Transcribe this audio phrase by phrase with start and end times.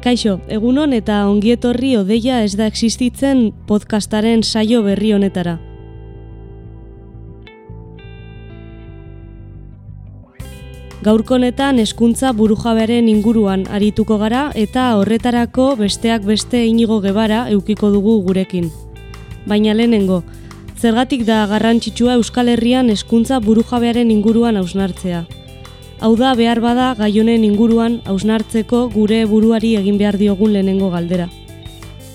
[0.00, 5.58] Kaixo, egunon eta ongietorri odeia ez da existitzen podcastaren saio berri honetara.
[11.04, 18.22] Gaurko honetan hezkuntza burujabearen inguruan arituko gara eta horretarako besteak beste inigo gebara eukiko dugu
[18.24, 18.70] gurekin.
[19.46, 20.22] Baina lehenengo,
[20.80, 25.26] zergatik da garrantzitsua Euskal Herrian hezkuntza burujabearen inguruan hausnartzea.
[26.00, 31.26] Hau da behar bada gaionen inguruan hausnartzeko gure buruari egin behar diogun lehenengo galdera.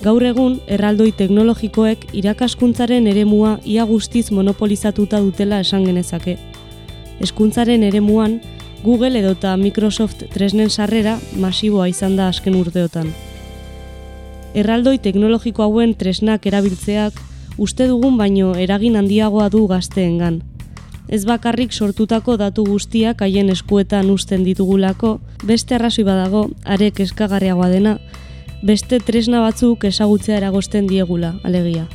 [0.02, 6.34] Gaur egun, erraldoi teknologikoek irakaskuntzaren eremua ia guztiz monopolizatuta dutela esan genezake.
[7.20, 8.40] Hezkuntzaren eremuan,
[8.82, 13.14] Google edota Microsoft tresnen sarrera masiboa izan da azken urteotan.
[14.54, 17.22] Erraldoi teknologiko hauen tresnak erabiltzeak
[17.56, 20.42] uste dugun baino eragin handiagoa du gazteengan.
[21.08, 27.98] Ez bakarrik sortutako datu guztiak haien eskuetan usten ditugulako, beste arrazoi badago, arek eskagarriagoa dena,
[28.62, 31.86] beste tresna batzuk ezagutzea eragosten diegula, alegia.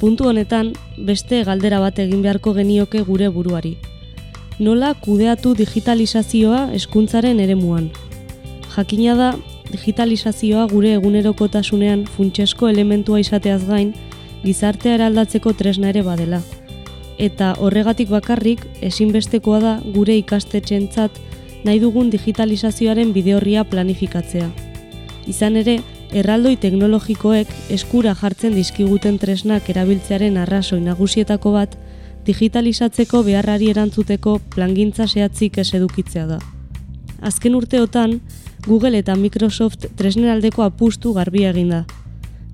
[0.00, 3.76] Puntu honetan, beste galdera bat egin beharko genioke gure buruari
[4.58, 7.90] nola kudeatu digitalizazioa hezkuntzaren eremuan.
[8.74, 9.32] Jakina da,
[9.70, 13.92] digitalizazioa gure egunerokotasunean funtsesko elementua izateaz gain,
[14.42, 16.42] gizartea eraldatzeko tresna ere badela.
[17.18, 21.18] Eta horregatik bakarrik, ezinbestekoa da gure ikastetxentzat
[21.66, 24.48] nahi dugun digitalizazioaren bideorria planifikatzea.
[25.28, 25.80] Izan ere,
[26.14, 31.74] erraldoi teknologikoek eskura jartzen dizkiguten tresnak erabiltzearen arrazoi nagusietako bat,
[32.28, 36.38] digitalizatzeko beharrari erantzuteko plangintza zehatzik ez edukitzea da.
[37.20, 38.20] Azken urteotan,
[38.66, 41.84] Google eta Microsoft tresneraldeko apustu garbia egin da.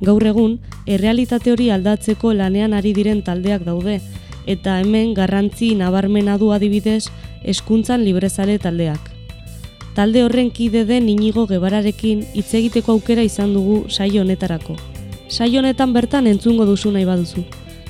[0.05, 4.01] Gaur egun, errealitate hori aldatzeko lanean ari diren taldeak daude,
[4.47, 7.09] eta hemen garrantzi nabarmena du adibidez
[7.43, 9.11] eskuntzan librezale taldeak.
[9.95, 14.75] Talde horren kide den inigo gebararekin hitz egiteko aukera izan dugu saio honetarako.
[15.29, 17.45] Saio honetan bertan entzungo duzu nahi baduzu.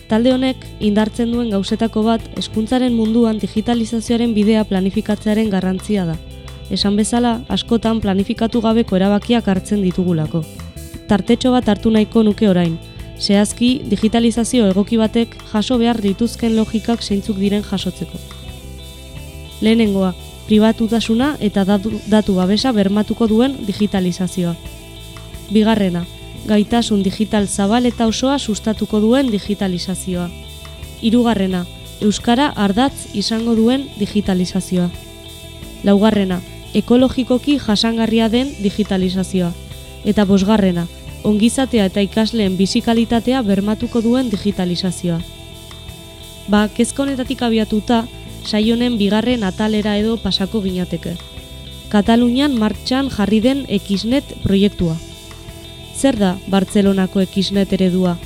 [0.08, 6.18] Talde honek indartzen duen gauzetako bat hezkuntzaren munduan digitalizazioaren bidea planifikatzearen garrantzia da.
[6.70, 10.42] Esan bezala, askotan planifikatu gabeko erabakiak hartzen ditugulako.
[11.08, 12.76] Tartetxo bat hartu nahiko nuke orain.
[13.20, 18.18] Zehazki, digitalizazio egoki batek jaso behar dituzken logikak zeintzuk diren jasotzeko.
[19.62, 20.14] Lehenengoa,
[20.46, 24.54] pribatutasuna eta datu, datu babesa bermatuko duen digitalizazioa.
[25.50, 26.04] Bigarrena,
[26.46, 30.28] gaitasun digital zabal eta osoa sustatuko duen digitalizazioa.
[31.00, 31.64] Hirugarrena,
[32.00, 34.90] euskara ardatz izango duen digitalizazioa.
[35.84, 36.40] Laugarrena,
[36.74, 39.52] ekologikoki jasangarria den digitalizazioa.
[40.04, 40.86] Eta bosgarrena,
[41.24, 45.20] ongizatea eta ikasleen bizikalitatea bermatuko duen digitalizazioa.
[46.48, 48.04] Ba, kezka honetatik abiatuta,
[48.44, 51.16] saionen bigarren atalera edo pasako ginateke.
[51.88, 54.96] Katalunian martxan jarri den Xnet proiektua.
[55.96, 58.16] Zer da Bartzelonako ekisnet eredua?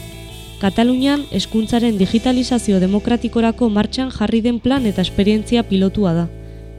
[0.59, 6.27] Katalunian eskuntzaren digitalizazio demokratikorako martxan jarri den plan eta esperientzia pilotua da.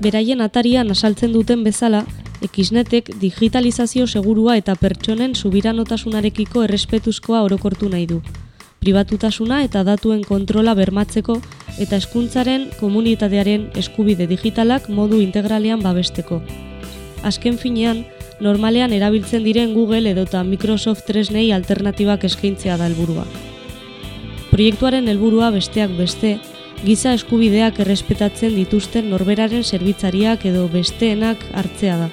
[0.01, 2.03] Beraien atarian asaltzen duten bezala,
[2.45, 8.21] ekisnetek digitalizazio segurua eta pertsonen subiranotasunarekiko errespetuzkoa orokortu nahi du.
[8.79, 11.35] Pribatutasuna eta datuen kontrola bermatzeko
[11.83, 16.39] eta eskuntzaren komunitatearen eskubide digitalak modu integralean babesteko.
[17.23, 18.05] Azken finean,
[18.39, 23.25] normalean erabiltzen diren Google edota Microsoft tresnei alternatibak eskaintzea da helburua.
[24.49, 26.37] Proiektuaren helburua besteak beste,
[26.85, 32.09] giza eskubideak errespetatzen dituzten norberaren zerbitzariak edo besteenak hartzea da.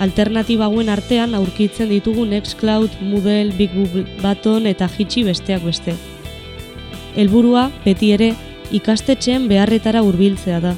[0.00, 3.74] Alternatiba hauen artean aurkitzen ditugu Nextcloud, Moodle, Big
[4.22, 5.94] Baton eta Hitchi besteak beste.
[7.16, 8.32] Helburua beti ere
[8.72, 10.76] ikastetxeen beharretara hurbiltzea da.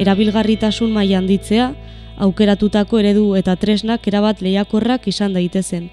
[0.00, 1.74] Erabilgarritasun maila handitzea
[2.16, 5.90] aukeratutako eredu eta tresnak erabat lehiakorrak izan daitezen.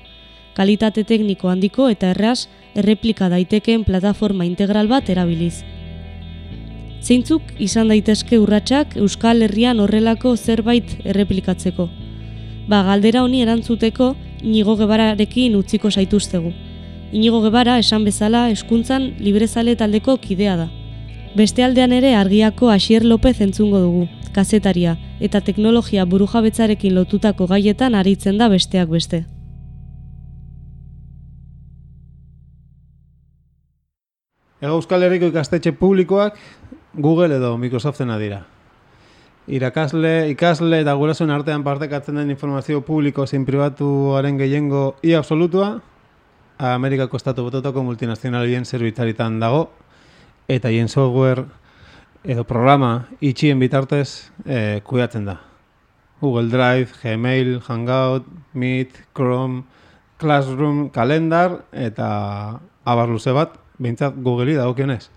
[0.56, 5.66] Kalitate tekniko handiko eta erraz erreplika daitekeen plataforma integral bat erabiliz.
[7.02, 11.88] Zeintzuk izan daitezke urratsak Euskal Herrian horrelako zerbait erreplikatzeko.
[12.70, 16.52] Ba, galdera honi erantzuteko inigo gebararekin utziko zaituztegu.
[17.12, 20.68] Inigo Gebara esan bezala eskuntzan librezale taldeko kidea da.
[21.36, 28.38] Beste aldean ere argiako Asier Lopez entzungo dugu, kazetaria, eta teknologia burujabetzarekin lotutako gaietan aritzen
[28.38, 29.26] da besteak beste.
[34.62, 36.38] Ego Euskal Herriko ikastetxe publikoak
[36.94, 38.46] Google edo Microsoftena dira.
[39.50, 45.80] Irakasle, ikasle eta gurasoen artean partekatzen den informazio publiko zein pribatuaren gehiengo i absolutua
[46.60, 49.70] Amerikako estatu bototako multinazionalien zerbitzaritan dago
[50.48, 51.46] eta hien software
[52.24, 55.40] edo programa itxien bitartez eh, kudeatzen da.
[56.20, 59.64] Google Drive, Gmail, Hangout, Meet, Chrome,
[60.20, 65.08] Classroom, Kalendar eta abar luze bat, behintzat Google'i dagokionez.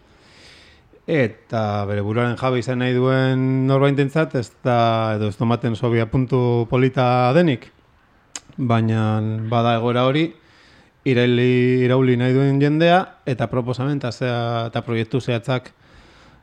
[1.06, 6.66] Eta bere buruaren jabe izan nahi duen norbaintentzat ez da edo ez tomaten sobia puntu
[6.70, 7.72] polita denik.
[8.56, 9.18] Baina
[9.50, 10.28] bada egoera hori,
[11.04, 15.72] iraili, irauli nahi duen jendea eta proposamen eta, zea, eta proiektu zehatzak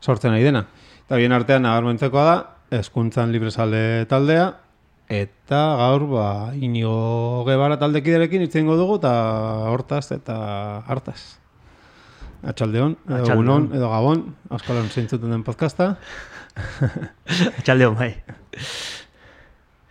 [0.01, 0.65] sortzen nahi dena.
[1.05, 2.37] Eta bien artean nabarmentzekoa da,
[2.81, 4.51] eskuntzan librezale taldea,
[5.07, 9.13] eta gaur ba, inigo gebara taldekiderekin itzen dugu eta
[9.71, 10.35] hortaz eta
[10.85, 11.39] hartaz.
[12.43, 13.35] Atxaldeon, edo Atxaldeon.
[13.35, 15.95] egunon, edo gabon, auskalan zeintzuten den podcasta.
[17.65, 18.13] Txaldeon, bai.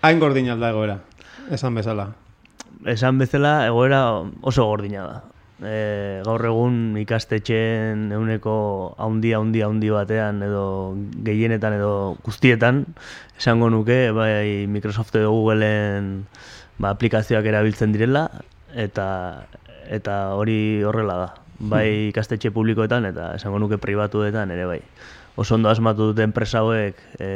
[0.06, 1.00] Hain gordin alda egoera,
[1.52, 2.12] esan bezala.
[2.88, 4.02] Esan bezala, egoera
[4.40, 5.18] oso gordina da.
[5.58, 8.54] E, gaur egun ikastetxeen euneko
[9.02, 10.94] haundi, haundi, haundi batean edo
[11.26, 12.84] gehienetan edo guztietan
[13.34, 16.12] esango nuke bai Microsoft edo Googleen
[16.78, 18.28] ba, aplikazioak erabiltzen direla
[18.70, 19.08] eta
[19.90, 21.28] eta hori horrela da.
[21.58, 24.81] Bai ikastetxe publikoetan eta esango nuke pribatuetan ere bai.
[25.38, 27.31] Oso ondo asmatu dute enpresa hauek e,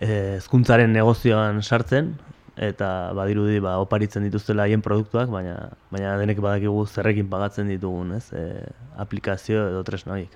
[0.00, 2.14] e, hezkuntzaren negozioan sartzen
[2.56, 8.32] eta badirudi ba oparitzen dituztela haien produktuak, baina baina denek badakigu zerrekin pagatzen ditugun, ez?
[8.32, 8.64] E,
[9.00, 10.32] aplikazio edo tresna horiek.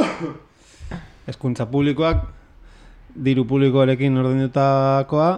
[1.28, 2.24] Hezkuntza publikoak
[3.14, 5.28] diru publikoarekin ordaindutakoa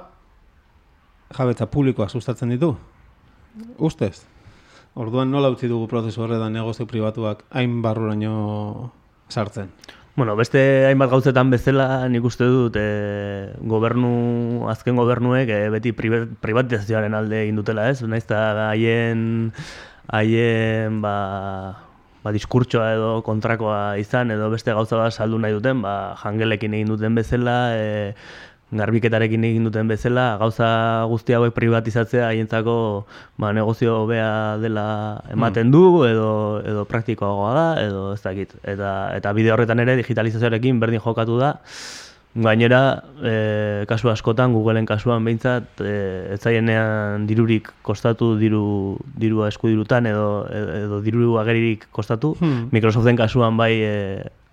[1.37, 2.77] jabetza publikoa sustatzen ditu.
[3.79, 4.36] Ustez.
[4.97, 8.93] Orduan nola utzi dugu prozesu horretan negozio pribatuak hain barruraino
[9.29, 9.69] sartzen.
[10.17, 12.87] Bueno, beste hainbat gauzetan bezala nik uste dut e,
[13.69, 18.01] gobernu, azken gobernuek e, beti privatizazioaren alde egin dutela, ez?
[18.09, 19.53] Naiz eta haien
[20.09, 21.17] haien ba,
[22.25, 26.97] ba diskurtsoa edo kontrakoa izan edo beste gauza bat saldu nahi duten, ba jangelekin egin
[26.97, 28.15] duten bezala, e,
[28.75, 30.69] garbiketarekin egin duten bezala, gauza
[31.07, 33.07] guzti hauek privatizatzea haientzako
[33.39, 34.87] ba, negozio hobea dela
[35.31, 36.31] ematen du edo
[36.67, 38.57] edo praktikoagoa da edo ez dakit.
[38.65, 41.55] Eta eta bide horretan ere digitalizazioarekin berdin jokatu da.
[42.37, 45.93] Gainera, e, kasu askotan, Googleen kasuan behintzat, e,
[46.35, 52.35] ez zaienean dirurik kostatu, diru, dirua eskudirutan edo, edo diru ageririk kostatu.
[52.43, 52.67] Hmm.
[52.77, 53.95] Microsoften kasuan bai e,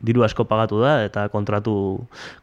[0.04, 1.76] diru asko pagatu da eta kontratu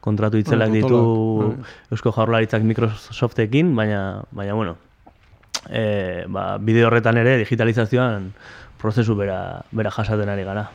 [0.01, 4.77] kontratu itzelak ditu potolak, Eusko Jaurlaritzak Microsoftekin, baina baina bueno,
[5.69, 8.33] e, ba, bide horretan ere digitalizazioan
[8.81, 10.71] prozesu bera bera jasaten ari gara.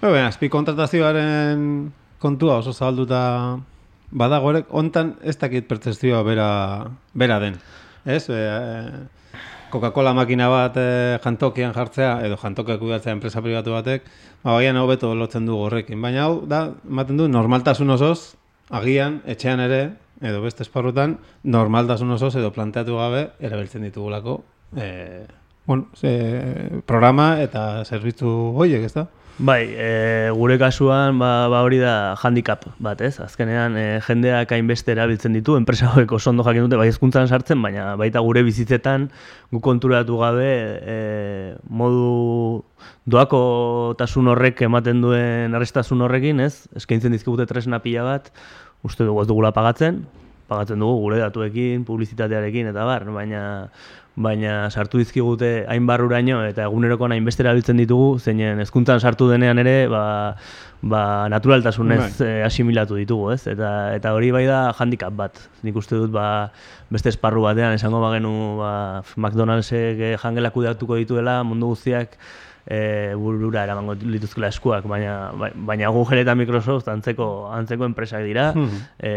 [0.00, 1.92] Baina, azpi kontratazioaren
[2.22, 3.20] kontua oso zabalduta
[4.10, 6.48] badago hontan ez dakit pertzezioa bera,
[7.12, 7.60] bera den.
[8.06, 8.28] Ez?
[8.30, 8.40] E,
[9.76, 10.88] Coca-Cola makina bat e,
[11.20, 14.06] jantokian jartzea, edo jantokiak kudeatzea enpresa pribatu batek,
[14.40, 16.00] ba, baian hobeto lotzen du horrekin.
[16.00, 18.36] Baina hau, da, ematen du, normaltasun osoz,
[18.80, 19.82] agian, etxean ere,
[20.24, 24.38] edo beste esparrutan, normaltasun osoz edo planteatu gabe, erabiltzen ditugulako,
[24.80, 24.88] e,
[25.66, 26.14] bueno, ze,
[26.88, 29.04] programa eta zerbitzu horiek, ez da?
[29.38, 33.18] Bai, e, gure kasuan ba, ba hori da handicap bat, ez?
[33.20, 37.60] Azkenean e, jendeak hainbeste erabiltzen ditu, enpresa hauek oso ondo jakin dute bai hezkuntzan sartzen,
[37.60, 39.10] baina baita gure bizitzetan
[39.52, 40.48] gu konturatu gabe
[40.80, 40.96] e,
[41.68, 42.64] modu
[43.04, 46.64] doakotasun horrek ematen duen arrestasun horrekin, ez?
[46.80, 48.32] Eskaintzen dizkigute tresna pila bat,
[48.88, 50.06] uste dugu ez dugula pagatzen,
[50.48, 53.44] pagatzen dugu gure datuekin, publizitatearekin eta bar, baina
[54.16, 59.74] baina sartu dizkigute hain barruraino eta egunerokoan hainbeste erabiltzen ditugu, zeinen hezkuntzan sartu denean ere,
[59.92, 60.04] ba,
[60.80, 63.42] ba naturaltasunez eh, asimilatu ditugu, ez?
[63.52, 65.36] Eta eta hori bai da handicap bat.
[65.62, 66.48] Nik uste dut ba,
[66.88, 68.32] beste esparru batean esango bagenu
[68.62, 68.72] ba,
[69.16, 72.16] McDonald'sek eh, jangela kudeatuko dituela mundu guztiak
[72.66, 78.52] e, burura eramango lituzkela eskuak, baina bai- baina Google eta Microsoft antzeko antzeko enpresak dira.
[78.54, 78.80] Mhm.
[78.98, 79.12] e,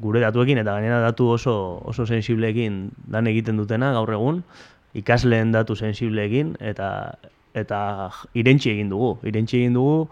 [0.00, 4.42] gure datuekin eta gainera datu oso oso sensibleekin lan egiten dutena gaur egun,
[4.94, 6.90] ikasleen datu sensibleekin eta
[7.56, 9.16] eta irentsi egin dugu.
[9.24, 10.08] Irentsi egin dugu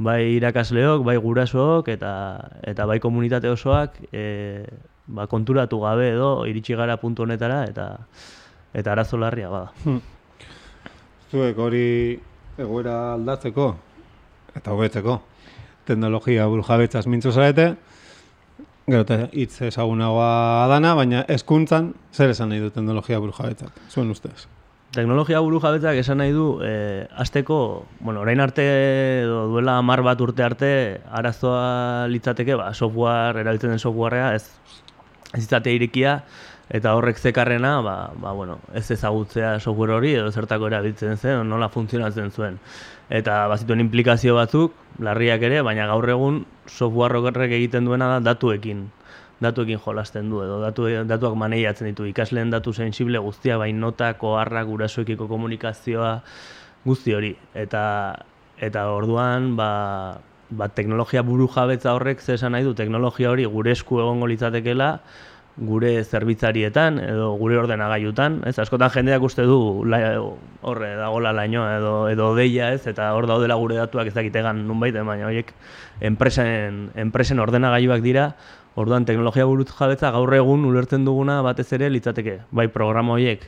[0.00, 2.12] bai irakasleok, bai gurasook eta
[2.66, 4.64] eta bai komunitate osoak e,
[5.06, 7.86] ba, konturatu gabe edo iritsi gara puntu honetara eta
[8.74, 9.72] eta arazo larria bada.
[11.30, 12.18] zuek hori
[12.58, 13.74] egoera aldatzeko
[14.56, 15.20] eta hobetzeko
[15.84, 17.74] teknologia burujabetzaz mintzo zarete,
[18.90, 24.48] gero eta hitz ezagunagoa dana, baina hezkuntzan zer esan nahi du teknologia burujabetzak, zuen ustez?
[24.90, 28.64] Teknologia buru jabetzak esan nahi du, e, azteko, bueno, orain arte,
[29.22, 30.70] edo duela hamar bat urte arte,
[31.14, 34.48] arazoa litzateke, ba, software, erabiltzen den softwarea, ez,
[35.30, 36.16] ez izatea irikia,
[36.74, 41.70] eta horrek zekarrena, ba, ba, bueno, ez ezagutzea software hori, edo zertako erabiltzen zen, nola
[41.70, 42.58] funtzionatzen zuen.
[43.10, 48.84] Eta bazituen implikazio batzuk, larriak ere, baina gaur egun software horrek egiten duena da datuekin.
[49.42, 52.06] Datuekin jolasten du edo datu, datuak maneiatzen ditu.
[52.06, 56.20] Ikasleen datu sensible guztia bain notako harrak gurasoekiko komunikazioa
[56.84, 57.32] guzti hori.
[57.54, 57.82] Eta
[58.60, 63.72] eta orduan ba, ba teknologia buru jabetza horrek ze esan nahi du teknologia hori gure
[63.72, 65.00] esku egongo litzatekeela
[65.56, 68.54] gure zerbitzarietan edo gure ordenagailutan, ez?
[68.62, 72.86] Askotan jendeak uste du horre dagola lainoa edo edo deia, ez?
[72.86, 75.52] Eta hor daudela gure datuak ez dakitegan nunbait, baina horiek
[76.00, 78.30] enpresen enpresen ordenagailuak dira,
[78.78, 83.42] Orduan teknologia buruz jabetza gaur egun ulertzen duguna batez ere litzateke, bai programa horiek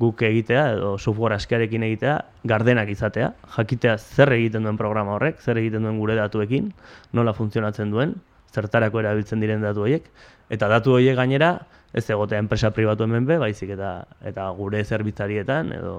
[0.00, 2.14] guk egitea edo software askearekin egitea,
[2.48, 6.72] gardenak izatea, jakitea zer egiten duen programa horrek, zer egiten duen gure datuekin,
[7.12, 8.16] nola funtzionatzen duen,
[8.52, 10.08] zertarako erabiltzen diren datu horiek,
[10.52, 11.54] eta datu horiek gainera
[11.92, 13.94] ez egotea enpresa pribatu hemen be, baizik eta
[14.24, 15.96] eta gure zerbitzarietan edo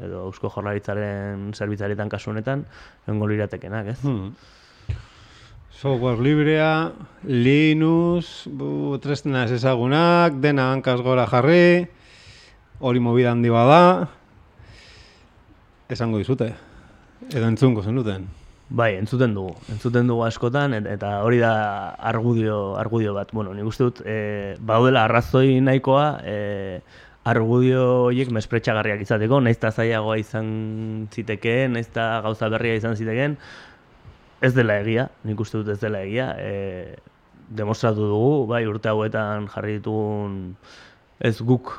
[0.00, 2.64] edo Eusko Jaurlaritzaren zerbitzarietan kasu honetan
[3.06, 3.98] egongo liratekenak, ez?
[4.00, 4.32] Hmm.
[5.80, 6.92] Software librea,
[7.24, 11.86] Linux, bu, tresna ez ezagunak, dena hankaz gora jarri,
[12.80, 14.10] hori mobida handi bada,
[15.88, 16.52] esango dizute,
[17.32, 18.28] edo entzungo zenuten.
[18.70, 23.32] Bai, entzuten dugu, entzuten dugu askotan, eta hori da argudio, argudio bat.
[23.34, 26.36] Bueno, nik uste dut, e, baudela arrazoi nahikoa, e,
[27.26, 33.36] argudio horiek mespretxagarriak izateko, naiz zailagoa izan zitekeen, naiz gauza berria izan zitekeen,
[34.40, 36.94] ez dela egia, nik uste dut ez dela egia, e,
[37.50, 40.54] demostratu dugu, bai urte hauetan jarri ditugun
[41.18, 41.74] ez guk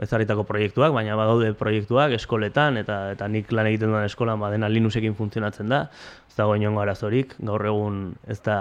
[0.00, 5.16] ezaritako proiektuak, baina badaude proiektuak eskoletan, eta eta nik lan egiten duen eskolan badena Linuxekin
[5.18, 5.84] funtzionatzen da,
[6.28, 8.58] ez dago inongo arazorik, gaur egun ez da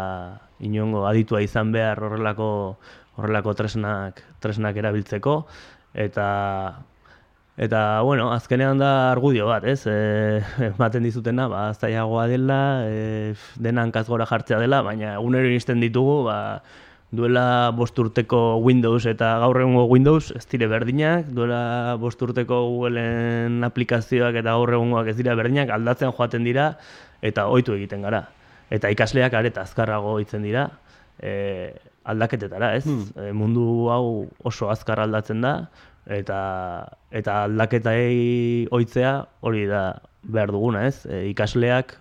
[0.60, 2.52] inongo aditua izan behar horrelako
[3.20, 5.42] horrelako tresnak, tresnak erabiltzeko,
[6.08, 6.30] eta
[7.60, 9.82] Eta, bueno, azkenean da argudio bat, ez?
[9.84, 16.22] E, ematen dizutena, ba, zaiagoa dela, e, dena hankazgora jartzea dela, baina egunero iristen ditugu,
[16.30, 16.38] ba,
[17.12, 24.54] duela bosturteko Windows eta gaur egungo Windows ez dire berdinak, duela bosturteko Googleen aplikazioak eta
[24.54, 26.76] gaur egungoak ez dira berdinak, aldatzen joaten dira
[27.26, 28.28] eta ohitu egiten gara.
[28.70, 30.68] Eta ikasleak areta azkarrago hitzen dira,
[31.18, 31.74] e,
[32.06, 32.86] aldaketetara, ez?
[32.86, 33.08] Hmm.
[33.18, 35.56] E, mundu hau oso azkar aldatzen da,
[36.10, 36.40] eta
[37.10, 39.84] eta aldaketei ohitzea hori da
[40.22, 41.08] behar duguna, ez?
[41.10, 41.98] E, ikasleak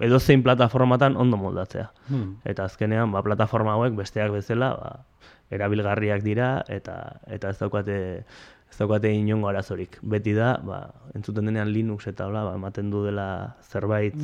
[0.00, 1.90] edo zein plataformatan ondo moldatzea.
[2.08, 2.36] Hmm.
[2.48, 4.92] Eta azkenean, ba, plataforma hauek besteak bezala, ba,
[5.52, 6.96] erabilgarriak dira eta
[7.28, 7.98] eta ez daukate
[8.72, 9.98] ez daukate inongo arazorik.
[10.02, 14.16] Beti da, ba, entzuten denean Linux eta hola, ba, ematen du dela zerbait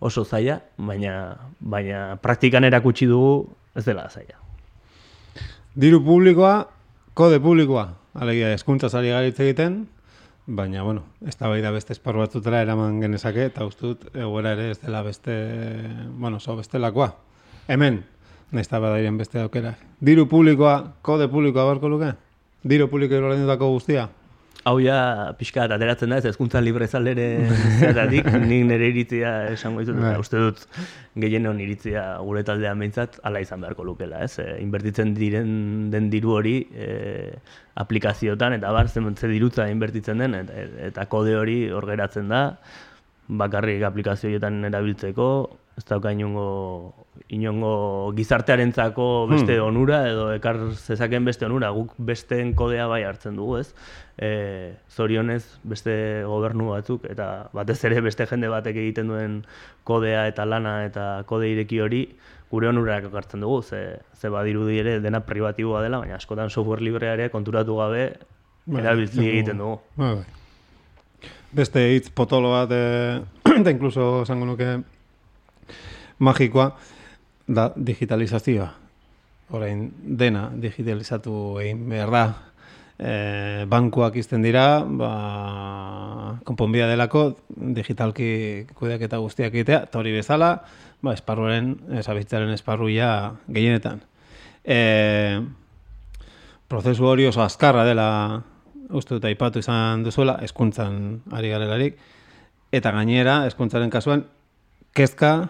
[0.00, 1.14] oso zaila, baina
[1.60, 4.40] baina praktikan erakutsi dugu ez dela zaila.
[5.76, 6.64] Diru publikoa,
[7.14, 7.90] kode publikoa.
[8.20, 9.84] Alegia, eskuntza zari garitz egiten,
[10.50, 14.70] baina, bueno, ez da bai da beste esparru batzutera eraman genezake, eta ustut, egoera ere
[14.72, 15.34] ez dela beste,
[16.18, 17.12] bueno, so beste lakoa.
[17.70, 18.02] Hemen,
[18.50, 19.76] nahiz da badairen beste aukera.
[20.00, 20.76] Diru publikoa,
[21.06, 22.12] kode publikoa barko luke?
[22.66, 24.08] Diru publikoa dutako guztia?
[24.68, 27.26] Hau ja pixka ateratzen da ez ezkuntza libre zalere
[27.80, 30.20] zeratik, nik nire iritzia esango ditut, eta bai.
[30.20, 30.64] uste dut
[31.22, 34.36] gehien hon iritzia gure taldean behintzat ala izan beharko lukela, ez?
[34.42, 36.90] E, inbertitzen diren den diru hori e,
[37.80, 42.44] aplikaziotan eta bar zen ze dirutza inbertitzen den eta, eta kode hori hor geratzen da
[43.28, 45.30] bakarrik aplikazioetan erabiltzeko
[45.78, 46.12] ez dauka
[47.28, 49.66] inongo, gizartearentzako beste hmm.
[49.66, 53.68] onura edo ekar zezaken beste onura, guk besteen kodea bai hartzen dugu, ez?
[54.20, 54.30] E,
[54.90, 55.92] zorionez beste
[56.28, 59.38] gobernu batzuk eta batez ere beste jende batek egiten duen
[59.88, 62.02] kodea eta lana eta kode ireki hori
[62.50, 67.14] gure onurak hartzen dugu, ze, ze badirudi ere dena privatiboa dela, baina askotan software librea
[67.14, 68.04] ere konturatu gabe
[68.66, 69.78] bai, erabiltzen egiten dugu.
[69.96, 71.30] Bai, bai.
[71.52, 73.20] Beste hitz potolo bat, e,
[73.60, 74.80] eta inkluso esango nuke
[76.18, 76.72] magikoa
[77.50, 78.68] da digitalizazioa.
[79.50, 82.24] Orain dena digitalizatu egin behar da.
[83.00, 83.12] E,
[83.70, 85.10] bankuak izten dira, ba,
[86.46, 88.30] konponbia delako, digitalki
[88.76, 90.52] kudeak eta guztiak egitea, eta hori bezala,
[91.00, 93.10] ba, esparruaren, esabitzaren esparruia
[93.48, 94.04] gehienetan.
[94.62, 95.40] E,
[96.68, 98.10] prozesu hori oso azkarra dela
[98.90, 101.96] uste dut aipatu izan duzuela, hezkuntzan ari garelarik,
[102.70, 104.26] eta gainera, hezkuntzaren kasuan,
[104.94, 105.48] kezka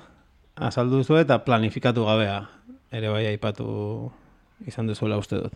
[0.60, 2.40] azaldu duzu eta planifikatu gabea
[2.92, 3.66] ere bai aipatu
[4.68, 5.54] izan duzuela uste dut.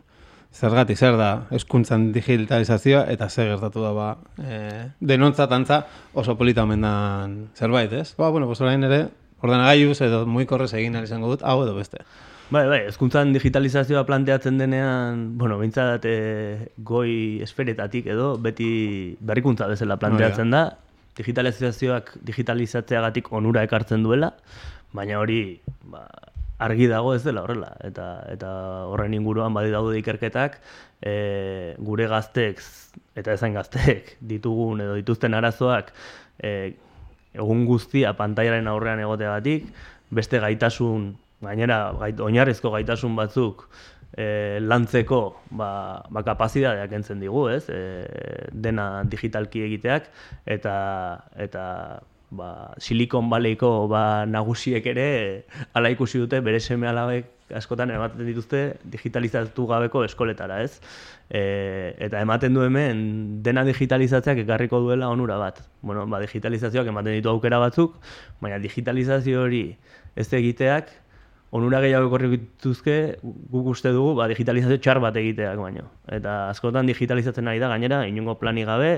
[0.54, 4.58] Zergatik, zer da hezkuntzan digitalizazioa eta zer gertatu da ba, e,
[5.02, 5.80] denontzat antza
[6.14, 8.14] oso polita omen dan zerbait, ez?
[8.14, 9.08] Ba, bueno, pues orain ere,
[9.42, 12.04] ordenagailuz edo muikorrez egin ahal izango dut, hau edo beste.
[12.54, 16.16] Bai, bai, ezkuntzan digitalizazioa planteatzen denean, bueno, bintzat e,
[16.78, 18.68] goi esferetatik edo, beti
[19.18, 20.68] berrikuntza bezala planteatzen da,
[21.18, 24.34] digitalizazioak digitalizatzeagatik onura ekartzen duela,
[24.94, 25.60] baina hori
[25.90, 26.06] ba,
[26.64, 28.50] argi dago ez dela horrela eta eta
[28.90, 30.60] horren inguruan badi daude ikerketak
[31.02, 32.62] e, gure gazteek
[33.18, 35.90] eta ezain gazteek ditugun edo dituzten arazoak
[36.38, 36.74] e,
[37.34, 39.66] egun guztia pantailaren aurrean egoteagatik
[40.14, 41.12] beste gaitasun
[41.44, 43.66] gainera gait, oinarrizko gaitasun batzuk
[44.16, 45.20] e, lantzeko
[45.50, 45.70] ba,
[46.08, 47.66] ba kapazitateak entzen digu, ez?
[47.68, 50.08] E, dena digitalki egiteak
[50.46, 50.74] eta
[51.34, 51.64] eta
[52.36, 55.06] ba, Silicon Valleyko ba, nagusiek ere
[55.74, 60.80] ala ikusi dute bere seme alabek askotan ematen dituzte digitalizatu gabeko eskoletara, ez?
[61.28, 63.04] E, eta ematen du hemen
[63.44, 65.60] dena digitalizatzeak ekarriko duela onura bat.
[65.82, 67.96] Bueno, ba, digitalizazioak ematen ditu aukera batzuk,
[68.40, 69.64] baina digitalizazio hori
[70.16, 70.92] ez egiteak
[71.54, 75.86] onura gehiago dituzke guk uste dugu ba, digitalizazio txar bat egiteak baino.
[76.10, 78.94] Eta askotan digitalizatzen ari da gainera, inungo plani gabe,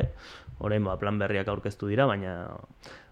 [0.65, 2.47] orain ba, plan berriak aurkeztu dira, baina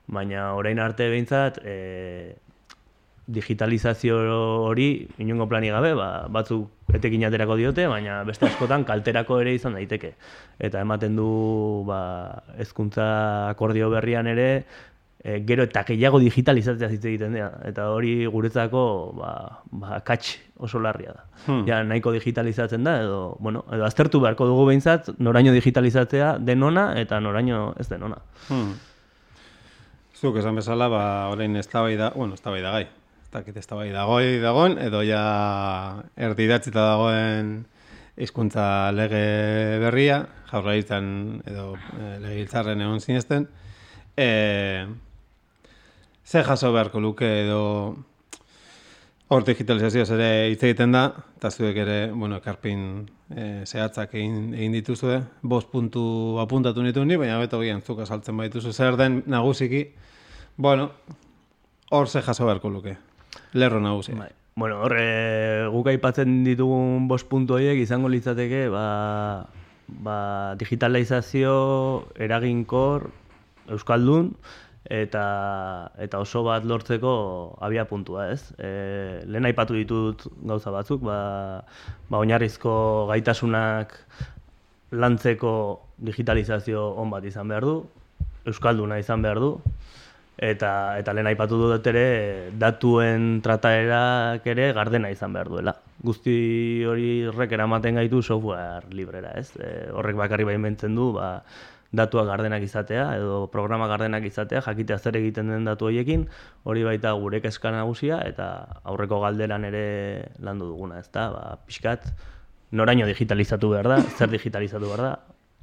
[0.06, 2.36] baina orain arte behintzat e,
[3.26, 4.18] digitalizazio
[4.66, 9.78] hori inungo plani gabe, ba, batzuk etekin aterako diote, baina beste askotan kalterako ere izan
[9.78, 10.12] daiteke.
[10.60, 11.28] Eta ematen du
[11.88, 12.00] ba,
[12.60, 13.06] ezkuntza
[13.54, 14.48] akordio berrian ere,
[15.24, 17.50] e, gero eta gehiago digitalizatzea zitze egiten dira.
[17.64, 18.84] Eta hori guretzako
[19.16, 19.34] ba,
[19.72, 21.24] ba, katx oso larria da.
[21.46, 21.64] Hmm.
[21.68, 27.20] Ja, nahiko digitalizatzen da, edo, bueno, edo aztertu beharko dugu behintzat, noraino digitalizatzea denona eta
[27.24, 28.20] noraino ez denona.
[28.50, 28.74] Hmm.
[30.24, 31.82] Zuk esan bezala, ba, orain ez da,
[32.16, 32.84] bueno, ez da gai.
[33.24, 33.76] Ez dakit ez da
[34.08, 37.66] goi dagoen, edo ja erdidatzita dagoen
[38.16, 39.20] hizkuntza lege
[39.82, 43.44] berria, jaurlaritzan edo e, legiltzarren egon zinezten.
[44.16, 44.86] E,
[46.24, 47.60] ze jaso beharko luke edo
[49.28, 51.04] hor digitalizazioa ere hitz egiten da,
[51.36, 57.20] eta zuek ere, bueno, ekarpin e, zehatzak egin, egin dituzue, bost puntu apuntatu nitu ni,
[57.20, 59.84] baina beto gian zuk asaltzen baituzu zer den nagusiki,
[60.56, 60.92] Bueno,
[61.90, 62.96] hor ze jaso beharko luke.
[63.52, 64.12] Lerro nagusi.
[64.12, 64.30] Bai.
[64.54, 69.48] Bueno, hor e, guk aipatzen ditugun bost puntu horiek izango litzateke, ba,
[69.88, 70.18] ba,
[70.60, 71.54] digitalizazio
[72.14, 73.08] eraginkor
[73.74, 74.30] euskaldun
[74.94, 75.24] eta
[75.98, 77.14] eta oso bat lortzeko
[77.58, 78.54] abia puntua, ez?
[78.62, 81.64] E, lehen aipatu ditut gauza batzuk, ba,
[82.06, 83.96] ba oinarrizko gaitasunak
[84.94, 85.54] lantzeko
[85.98, 87.80] digitalizazio on bat izan behar du,
[88.46, 89.56] euskalduna izan behar du,
[90.36, 95.76] eta eta lehen aipatu dut ere datuen trataerak ere gardena izan behar duela.
[96.04, 99.54] Guzti hori horrek eramaten gaitu software librera, ez?
[99.56, 101.44] E, horrek bakarri baimentzen du, ba,
[101.94, 106.26] datuak gardenak izatea edo programa gardenak izatea, jakitea zer egiten den datu horiekin,
[106.64, 109.86] hori baita gure kezka nagusia eta aurreko galderan ere
[110.42, 111.30] landu duguna, ezta?
[111.30, 112.10] Ba, pixkat
[112.74, 115.14] noraino digitalizatu behar da, zer digitalizatu behar da,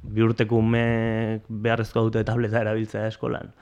[0.02, 3.52] bi urteko umek beharrezko dute tableta erabiltzea eskolan,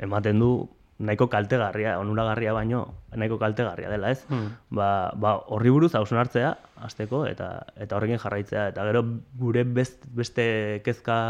[0.00, 0.52] ematen du
[1.00, 2.82] nahiko kaltegarria, onuragarria baino,
[3.16, 4.20] nahiko kaltegarria dela, ez?
[4.28, 4.52] Hmm.
[4.76, 6.52] Ba, ba, horri buruz hausun hartzea,
[6.84, 7.48] azteko, eta
[7.80, 8.68] eta horrekin jarraitzea.
[8.74, 9.02] Eta gero
[9.40, 10.44] gure best, beste
[10.84, 11.20] kezka,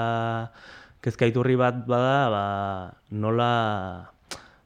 [1.07, 2.45] kezka iturri bat bada, ba,
[3.15, 3.53] nola,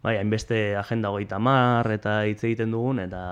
[0.04, 3.24] bai, hainbeste agenda hogeita mar, eta hitz egiten dugun, eta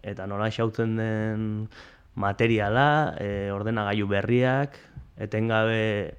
[0.00, 1.44] eta nola xautzen den
[2.18, 2.88] materiala,
[3.20, 4.80] e, ordenagailu berriak,
[5.18, 6.14] etengabe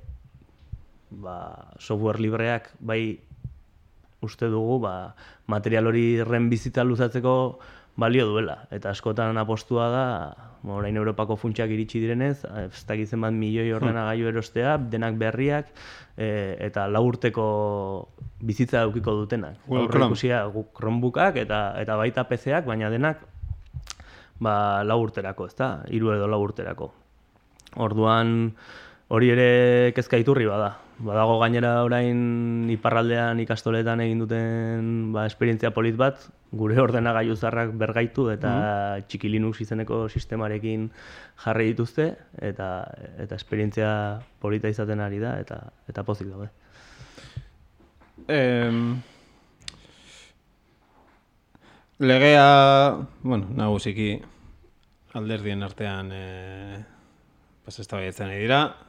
[1.10, 3.20] ba, software libreak bai
[4.22, 5.16] uste dugu ba,
[5.48, 7.34] material hori erren bizitza luzatzeko
[8.00, 8.66] balio duela.
[8.72, 10.06] Eta askotan apostua da,
[10.62, 15.72] ba, orain Europako funtsak iritsi direnez, ez dakitzen bat milioi ordena gaiu erostea, denak berriak,
[16.16, 16.30] e,
[16.68, 17.48] eta laurteko
[18.40, 19.60] bizitza daukiko dutenak.
[19.68, 23.24] Well, ikusia, Chromebookak eta, eta baita PC-ak, baina denak
[24.40, 25.72] ba, laurterako, ez da?
[25.92, 26.92] Iru edo laurterako.
[27.80, 28.54] Orduan,
[29.10, 30.78] hori ere kezka iturri bada.
[31.00, 38.30] Badago gainera orain iparraldean ikastoletan egin duten ba, esperientzia polit bat, gure ordena zarrak bergaitu
[38.30, 40.90] eta mm txiki Linux izeneko sistemarekin
[41.44, 42.86] jarri dituzte, eta
[43.18, 46.50] eta esperientzia polita izaten ari da, eta eta pozik daude.
[48.28, 49.02] Em,
[52.00, 54.20] legea, bueno, nagusiki
[55.14, 56.84] alderdien artean e,
[57.66, 58.89] pas ez dira,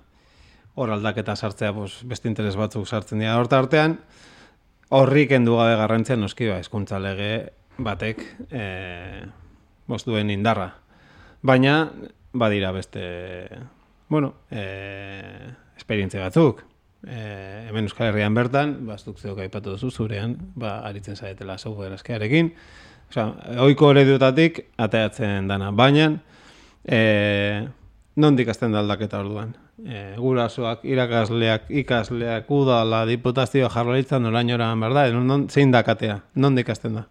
[0.74, 3.36] hor aldaketa sartzea pues, beste interes batzuk sartzen dira.
[3.38, 3.98] Horta artean,
[4.90, 7.30] horri kendu gabe garrantzia noski ba, hezkuntza lege
[7.80, 8.64] batek e,
[9.90, 10.72] bost duen indarra.
[11.42, 11.90] Baina,
[12.32, 13.48] badira beste,
[14.08, 16.64] bueno, e, esperientzia batzuk.
[17.00, 22.52] E, hemen Euskal Herrian bertan, bastuk zeok aipatu duzu zurean, ba, aritzen zaretela software askearekin.
[23.10, 23.30] Osea,
[23.64, 25.72] ohiko eredutatik ateatzen dana.
[25.74, 26.12] Baina,
[26.84, 27.00] e,
[28.20, 29.54] nondik azten da aldaketa orduan?
[29.80, 35.08] E, gurasoak, irakasleak, ikasleak, udala, diputazioa jarralitzan orainora, berda?
[35.16, 36.20] Non, zein da katea?
[36.36, 37.06] Nondik azten da?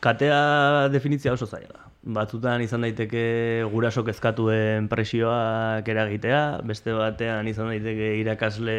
[0.00, 1.86] Katea definitzia oso zaila da.
[2.00, 3.22] Batzutan izan daiteke
[3.68, 8.76] gurasok ezkatuen presioak eragitea, beste batean izan daiteke irakasle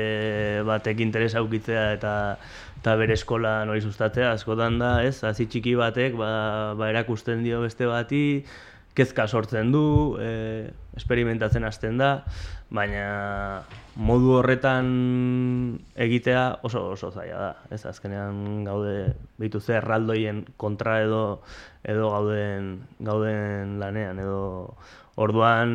[0.65, 2.15] batek interesa aukitzea eta
[2.81, 5.19] eta bere eskola hori sustatzea askotan da, ez?
[5.21, 6.31] Hasi txiki batek ba,
[6.79, 8.23] ba erakusten dio beste bati,
[8.97, 9.83] kezka sortzen du,
[10.19, 12.11] e, esperimentatzen hasten da,
[12.71, 13.63] baina
[13.95, 14.87] modu horretan
[15.95, 17.51] egitea oso oso zaila da.
[17.75, 21.41] Ez azkenean gaude bitu ze erraldoien kontra edo
[21.83, 24.41] edo gauden gauden lanean edo
[25.19, 25.71] Orduan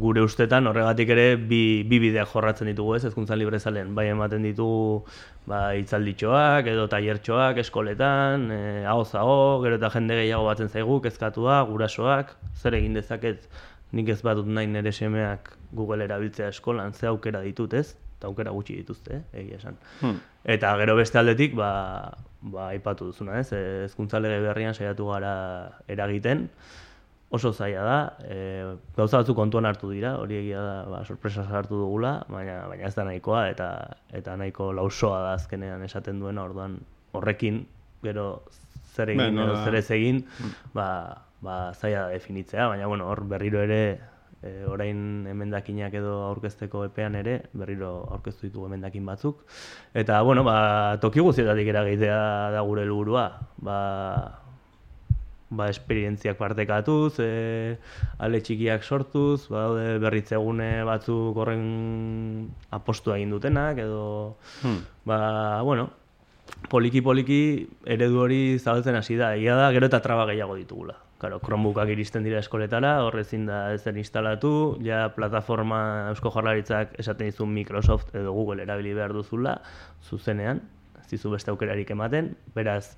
[0.00, 3.90] gure ustetan horregatik ere bi, bi bideak jorratzen ditugu ez ezkuntza librezalen.
[3.94, 5.02] Bai ematen ditugu
[5.46, 11.60] ba, itzalditxoak edo tailertxoak eskoletan, e, hau zago, gero eta jende gehiago batzen zaigu, kezkatua,
[11.68, 13.44] gurasoak, zer egin dezaket
[13.92, 17.94] nik ez badut nahi nire semeak Google erabiltzea eskolan, ze aukera ditut, ez?
[18.18, 19.40] Eta aukera gutxi dituzte, eh?
[19.42, 19.76] egia esan.
[20.00, 20.20] Hmm.
[20.44, 21.72] Eta gero beste aldetik, ba,
[22.54, 23.52] ba aipatu duzuna, ez?
[23.88, 25.34] Ezkuntza lege berrian saiatu gara
[25.90, 26.48] eragiten,
[27.32, 28.38] oso zaila da, e,
[28.96, 32.94] gauza batzuk kontuan hartu dira, hori egia da, ba, sorpresa hartu dugula, baina, baina ez
[32.94, 33.68] da nahikoa, eta
[34.12, 36.76] eta nahiko lausoa da azkenean esaten duena, orduan
[37.16, 37.62] horrekin,
[38.04, 38.26] gero
[38.92, 40.58] zer egin, edo zer ez egin, hmm.
[40.76, 40.88] ba,
[41.42, 43.82] ba, zaila definitzea, baina bueno, hor berriro ere
[44.42, 49.42] e, orain emendakinak edo aurkezteko epean ere, berriro aurkeztu ditugu emendakin batzuk.
[49.94, 52.22] Eta, bueno, ba, toki guztietatik eragitea
[52.54, 53.26] da gure helburua.
[53.62, 53.78] Ba,
[55.52, 57.76] ba, esperientziak partekatuz, e,
[58.18, 59.66] ale txikiak sortuz, ba,
[60.02, 61.66] berritzegune batzuk horren
[62.72, 64.80] apostu egin dutenak, edo, hmm.
[65.10, 65.18] ba,
[65.66, 65.90] bueno,
[66.72, 67.42] poliki-poliki
[67.94, 70.96] eredu hori zabaltzen hasi da, egia da, gero eta traba gehiago ditugula.
[71.22, 74.48] Claro, Chromebookak iristen dira eskoletara, horrezin da ez den instalatu,
[74.82, 79.52] ja plataforma Eusko Jarlaritzak esaten dizu Microsoft edo Google erabili behar duzula,
[80.02, 80.58] zuzenean,
[80.98, 82.96] ez dizu beste aukerarik ematen, beraz,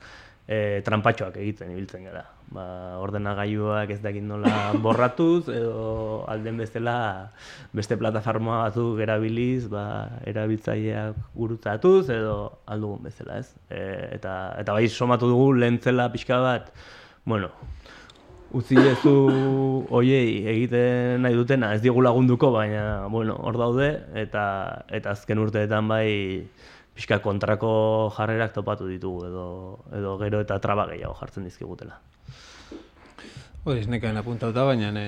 [0.49, 2.25] e, trampatxoak egiten ibiltzen gara.
[2.55, 2.65] Ba,
[3.05, 4.55] ordenagailuak ez dakit nola
[4.89, 6.97] borratuz, edo alden bezala
[7.77, 9.85] beste plataforma batzuk erabiliz, ba,
[10.33, 13.53] erabiltzaileak gurutzatuz, edo aldugun bezala, ez?
[13.69, 13.85] E,
[14.17, 16.73] eta, eta bai somatu dugu lehentzela pixka bat,
[17.29, 17.53] bueno,
[18.55, 19.15] utzi ezu
[19.95, 23.89] oiei egiten nahi dutena, ez digu lagunduko, baina, bueno, hor daude,
[24.21, 24.45] eta
[24.95, 26.09] eta azken urteetan bai
[26.95, 27.73] pixka kontrako
[28.15, 29.47] jarrerak topatu ditugu, edo,
[29.99, 31.99] edo gero eta traba gehiago jartzen dizkigutela.
[33.65, 35.07] Hori, nekaen apuntauta, baina ne,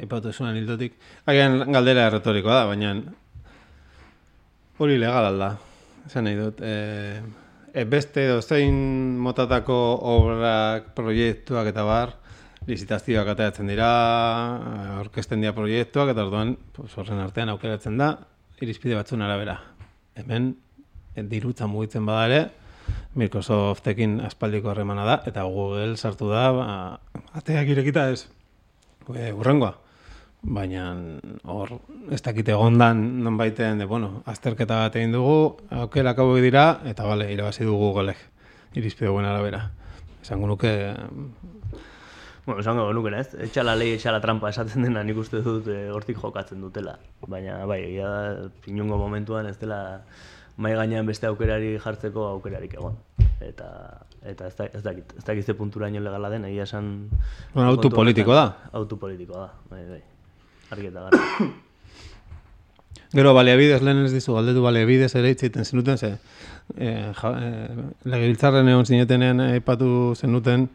[0.00, 0.96] aipatu esunan hildotik.
[1.28, 2.94] Hagen galdera retorikoa da, baina
[4.78, 5.52] hori legal alda.
[6.08, 7.20] Esan nahi dut, eh,
[7.78, 8.74] e, beste zein
[9.22, 9.76] motatako
[10.10, 12.14] obrak, proiektuak eta bar,
[12.68, 13.88] licitazioak ateratzen dira,
[15.00, 18.12] orkesten dira proiektuak, eta orduan, pues, horren artean aukeratzen da,
[18.60, 19.60] irizpide batzun arabera.
[20.18, 20.52] Hemen,
[21.30, 22.40] dirutza mugitzen bada ere,
[23.18, 26.66] Microsoftekin aspaldiko harremana da, eta Google sartu da, ba,
[27.38, 28.24] ateak irekita ez,
[29.14, 29.76] e, urrengoa
[30.42, 30.84] baina
[31.44, 31.78] hor
[32.10, 37.06] ez dakite egondan non baiten, de, bueno, azterketa bat egin dugu, aukerak hauek dira, eta
[37.06, 38.20] bale, irabazi dugu golek,
[38.74, 39.68] irizpide guen arabera.
[40.22, 40.72] Esango nuke...
[42.46, 43.34] Bueno, esango nuke, ez?
[43.48, 46.96] Etxala lehi, etxala trampa esaten dena nik uste dut e, hortik jokatzen dutela.
[47.26, 50.00] Baina, bai, egia da, pinungo momentuan ez dela
[50.56, 52.96] mai gainean beste aukerari jartzeko aukerarik egon.
[53.44, 53.68] Eta
[54.28, 57.10] eta ez, da, ez dakit, ez dakit ze punturaino legala den, egia esan...
[57.52, 58.48] Bueno, autu politiko da.
[58.72, 60.00] Autu politiko da, bai, bai
[60.70, 61.22] argieta gara.
[63.16, 66.10] Gero, baleabidez, lehen ez dizu, galdetu baleabidez ere itziten zenuten, ze
[66.76, 70.68] eh, ja, eh, legebiltzarren egon zinetenean aipatu zenuten,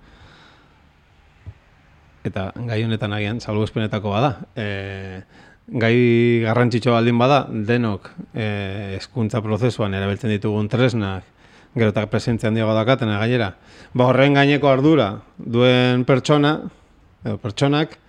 [2.25, 5.21] eta gai honetan agian, salgo espenetako bada, eh,
[5.67, 5.95] gai
[6.43, 11.27] garrantzitsu baldin bada, denok eh, eskuntza prozesuan erabiltzen ditugun tresnak,
[11.75, 13.53] gero eta presentzia handiago dakaten gainera,
[13.93, 16.57] ba horren gaineko ardura duen pertsona,
[17.23, 17.99] edo pertsonak,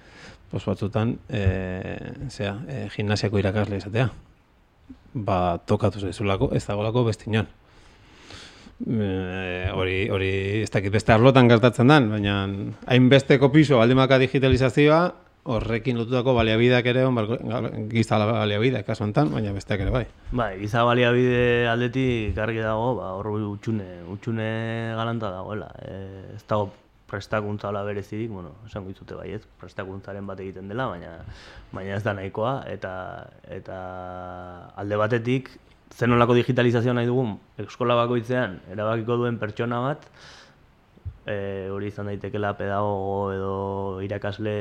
[0.54, 1.40] pues batzutan, e,
[2.30, 4.04] zera, e, gimnasiako irakasle izatea.
[5.14, 7.48] Ba, tokatu zaizulako, ez dagolako bestinan.
[8.86, 9.08] E,
[9.74, 10.28] hori, hori,
[10.62, 12.36] ez dakit beste arlotan gertatzen den, baina
[12.86, 15.00] hainbesteko piso baldimaka digitalizazioa,
[15.56, 17.18] horrekin lotutako baliabideak ere on
[17.90, 20.04] giza baliabideak kasu honetan, baina besteak ere bai.
[20.30, 24.48] Bai, giza baliabide aldetik argi dago, ba, hor utxune, utxune
[24.94, 25.74] galanta dagoela.
[25.82, 25.98] E,
[26.38, 26.70] ez dago
[27.10, 31.18] prestakuntza hola berezirik, bueno, esango dizute bai ez, prestakuntzaren bat egiten dela, baina
[31.72, 32.94] baina ez da nahikoa, eta,
[33.58, 33.80] eta
[34.80, 35.50] alde batetik,
[35.94, 40.08] zenolako digitalizazioa nahi dugun, eskola bakoitzean, erabakiko duen pertsona bat,
[41.26, 43.54] e, hori izan daitekela pedagogo edo
[44.04, 44.56] irakasle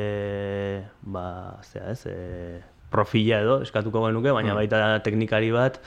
[1.02, 1.26] ba,
[1.64, 2.62] zera ez, e,
[2.94, 4.60] profila edo eskatuko genuke, baina mm.
[4.62, 5.80] baita teknikari bat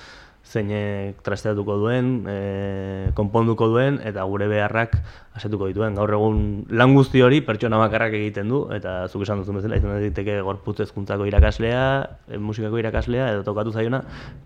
[0.46, 4.94] zeinek trasteatuko duen, e, konponduko duen eta gure beharrak
[5.36, 5.96] asetuko dituen.
[5.98, 9.96] Gaur egun lan guzti hori pertsona bakarrak egiten du eta zuk esan duzu bezala izan
[9.98, 11.86] daiteke gorputz hezkuntzako irakaslea,
[12.28, 14.04] e, musikako irakaslea edo tokatu zaiona,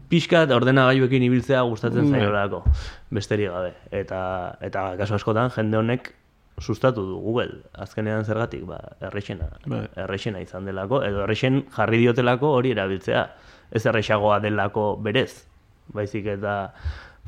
[0.08, 2.16] pixka eta ordenagailuekin ibiltzea gustatzen mm.
[2.16, 2.64] zaiolako
[3.10, 3.76] besterik gabe.
[3.92, 4.22] Eta
[4.64, 6.14] eta kasu askotan jende honek
[6.60, 9.86] sustatu du Google azkenean zergatik ba errexena bai.
[9.96, 13.24] errexena izan delako edo errexen jarri diotelako hori erabiltzea
[13.70, 15.49] ez errexagoa delako berez
[15.94, 16.56] baizik eta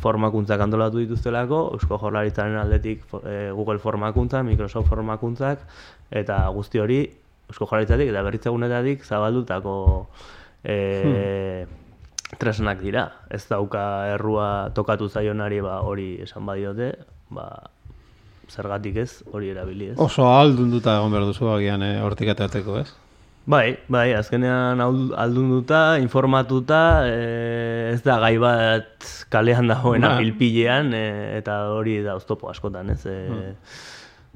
[0.02, 5.62] formakuntzak antolatu dituztelako Eusko Jaurlaritzaren aldetik e, Google formakuntza, Microsoft formakuntzak
[6.10, 7.02] eta guzti hori
[7.50, 9.76] Eusko Jaurlaritzatik eta berritzegunetatik zabaldutako
[10.64, 12.38] e, hmm.
[12.40, 13.06] tresnak dira.
[13.30, 16.94] Ez dauka errua tokatu zaionari ba hori esan badiote,
[17.30, 17.48] ba
[18.52, 19.96] zergatik ez, hori erabili ez.
[20.00, 22.88] Oso aldunduta egon behar duzu agian eh, hortik atateko ez?
[23.44, 30.20] Bai, bai, azkenean aldunduta, informatuta, e, ez da gai bat kalean dagoena ba.
[30.22, 33.00] pilpilean, e, eta hori da oztopo askotan, ez?
[33.06, 33.56] E, hmm.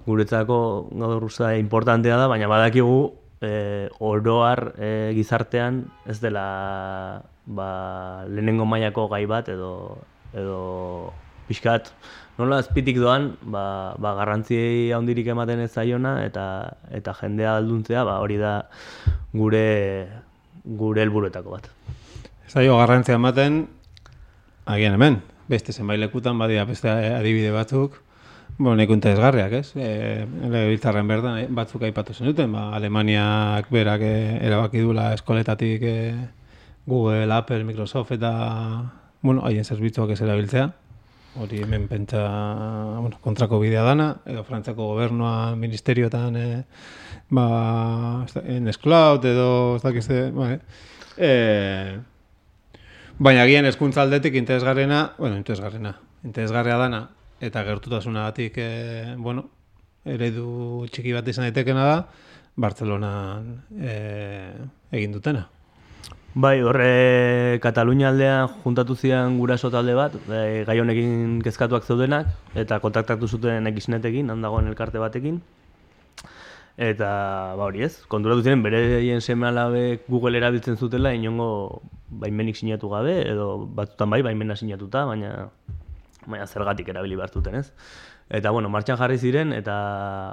[0.06, 0.58] Guretzako
[0.90, 2.98] gaur usta importantea da, baina badakigu
[3.40, 7.70] e, oroar e, gizartean ez dela ba,
[8.26, 9.98] lehenengo mailako gai bat edo,
[10.34, 10.60] edo
[11.48, 11.92] pixkat,
[12.38, 16.46] nola azpitik doan, ba, ba garrantzi handirik ematen ez zaiona eta
[16.94, 18.56] eta jendea alduntzea, ba hori da
[19.32, 19.64] gure
[20.66, 21.70] gure helburuetako bat.
[22.48, 23.64] Zaio garrantzia ematen
[24.66, 28.02] agian hemen, beste zenbait lekutan badia beste adibide batzuk.
[28.58, 29.72] Bueno, neko interesgarriak, ez?
[29.76, 36.14] Eh, legebiltzarren berdan batzuk aipatu zen duten, ba, Alemaniak berak eh, erabaki dula eskoletatik eh,
[36.86, 38.32] Google, Apple, Microsoft eta
[39.20, 40.70] bueno, haien zerbitzuak ez erabiltzea
[41.40, 42.22] hori hemen pentsa
[43.00, 46.46] bueno, kontrako bidea dana, edo Frantzako gobernua ministerioetan e,
[47.30, 50.52] ba, en escloud edo ez dakizte, ba,
[51.16, 51.32] e,
[53.18, 57.02] baina gian eskuntza aldetik interesgarrena, bueno, interesgarrena, interesgarria dana,
[57.40, 59.48] eta gertutasuna batik, e, bueno,
[60.04, 61.98] eredu txiki bat izan daitekena da,
[62.56, 63.94] Bartzelonan e,
[64.96, 65.42] egin dutena.
[66.36, 73.24] Bai, horre Katalunia aldean juntatu zian guraso talde bat, gai honekin kezkatuak zeudenak, eta kontaktatu
[73.24, 75.38] zuten ekisnetekin, handagoen elkarte batekin.
[76.76, 77.08] Eta,
[77.56, 81.80] ba hori ez, konturatu ziren, bere hien seme alabe Google erabiltzen zutela, inongo
[82.20, 83.48] baimenik sinatu gabe, edo
[83.80, 85.48] batzutan bai, baimena sinatuta, baina,
[86.26, 87.70] baina zergatik erabili bartuten ez.
[88.28, 89.76] Eta, bueno, martxan jarri ziren, eta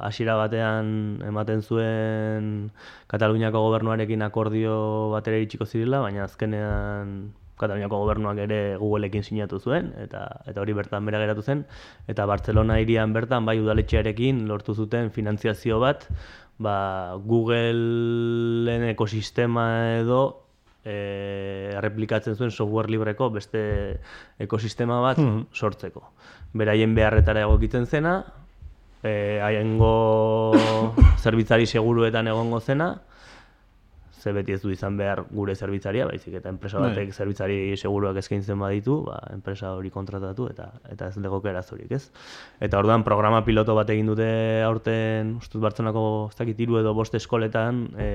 [0.01, 2.71] hasiera batean ematen zuen
[3.12, 10.25] Kataluniako gobernuarekin akordio batera iritsiko zirela, baina azkenean Kataluniako gobernuak ere Googleekin sinatu zuen, eta
[10.49, 11.65] eta hori bertan bera geratu zen.
[12.10, 16.08] Eta Barcelona irian bertan, bai udaletxearekin lortu zuten finantziazio bat,
[16.58, 16.77] ba,
[17.29, 19.67] Googleen ekosistema
[19.99, 20.23] edo
[20.84, 23.62] e, replikatzen zuen software libreko beste
[24.41, 25.45] ekosistema bat hmm.
[25.53, 26.10] sortzeko
[26.54, 28.20] beraien beharretara egokitzen zena,
[29.04, 30.54] e, haiengo
[31.24, 32.94] zerbitzari seguruetan egongo zena,
[34.24, 36.94] ze beti ez du izan behar gure zerbitzaria, baizik eta enpresa bai.
[36.94, 42.06] batek zerbitzari seguruak eskaintzen baditu, ba, enpresa hori kontratatu eta eta ez legoke erazurik, ez?
[42.63, 44.30] Eta orduan programa piloto bat egin dute
[44.63, 48.10] aurten, ustut Bartzenako ez dakit edo bost eskoletan e,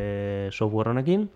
[0.50, 1.28] software honekin,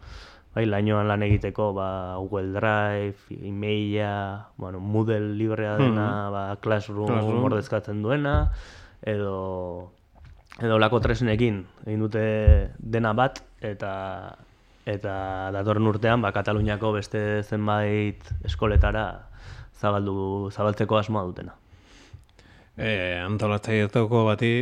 [0.55, 1.89] bai, lainoan lan egiteko ba,
[2.21, 6.33] Google Drive, emaila, bueno, Moodle librea dena, hmm.
[6.33, 7.45] ba, Classroom, Classroom.
[7.51, 8.53] ordezkatzen duena,
[9.03, 9.93] edo
[10.61, 12.23] edo lako tresnekin egin dute
[12.79, 13.93] dena bat eta
[14.85, 15.15] eta
[15.55, 19.07] datorren urtean ba, Kataluniako beste zenbait eskoletara
[19.79, 21.57] zabaldu zabaltzeko asmoa dutena.
[22.77, 24.53] Eh, antolatzaileetako bati,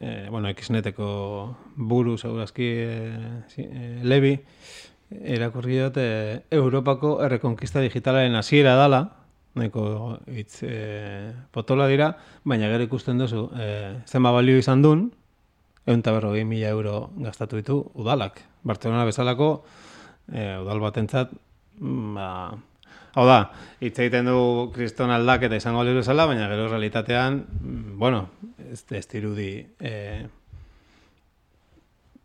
[0.00, 1.08] eh, bueno, Xneteko
[1.76, 4.36] buru segurazki eh, Levi,
[5.10, 9.04] Erakurri dut, e, Europako errekonkista digitalaren hasiera dala,
[9.56, 12.10] nahiko hitz e, potola dira,
[12.44, 13.68] baina gero ikusten duzu, e,
[14.06, 15.08] zenba balio izan duen,
[15.86, 18.42] egun berrogei mila euro gastatu ditu udalak.
[18.66, 19.64] Barcelona bezalako,
[20.32, 21.30] e, udal batentzat,
[21.78, 22.28] mm, ba,
[23.14, 23.38] hau da,
[23.80, 28.26] hitz egiten du kriston aldak eta izango liru bezala, baina gero realitatean, mm, bueno,
[28.66, 30.26] ez, ez dirudi, e,